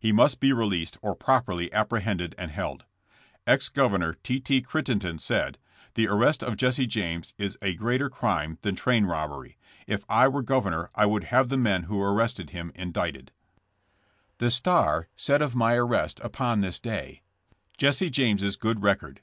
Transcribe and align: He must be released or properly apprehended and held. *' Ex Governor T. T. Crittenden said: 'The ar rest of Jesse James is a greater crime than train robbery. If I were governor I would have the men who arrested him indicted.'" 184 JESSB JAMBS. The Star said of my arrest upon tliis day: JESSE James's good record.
He 0.00 0.10
must 0.10 0.40
be 0.40 0.52
released 0.52 0.98
or 1.00 1.14
properly 1.14 1.72
apprehended 1.72 2.34
and 2.36 2.50
held. 2.50 2.86
*' 3.16 3.46
Ex 3.46 3.68
Governor 3.68 4.14
T. 4.24 4.40
T. 4.40 4.60
Crittenden 4.60 5.20
said: 5.20 5.58
'The 5.94 6.08
ar 6.08 6.16
rest 6.16 6.42
of 6.42 6.56
Jesse 6.56 6.88
James 6.88 7.34
is 7.38 7.56
a 7.62 7.76
greater 7.76 8.10
crime 8.10 8.58
than 8.62 8.74
train 8.74 9.04
robbery. 9.06 9.56
If 9.86 10.04
I 10.08 10.26
were 10.26 10.42
governor 10.42 10.90
I 10.96 11.06
would 11.06 11.22
have 11.30 11.50
the 11.50 11.56
men 11.56 11.84
who 11.84 12.02
arrested 12.02 12.50
him 12.50 12.72
indicted.'" 12.74 13.30
184 14.40 14.40
JESSB 14.40 14.40
JAMBS. 14.40 14.40
The 14.40 14.50
Star 14.50 15.08
said 15.14 15.40
of 15.40 15.54
my 15.54 15.74
arrest 15.76 16.18
upon 16.18 16.62
tliis 16.62 16.82
day: 16.82 17.22
JESSE 17.78 18.10
James's 18.10 18.56
good 18.56 18.82
record. 18.82 19.20